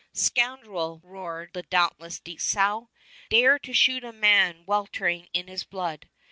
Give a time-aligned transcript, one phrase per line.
[0.13, 2.87] "Scoundrel!" roared the dauntless Dieskau;
[3.29, 6.09] "dare to shoot a man weltering in his blood."